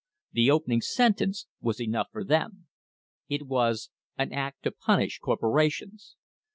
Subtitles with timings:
[0.31, 2.65] The opening sen tence was enough for them.
[3.29, 6.15] It was "An act to punish cor porations."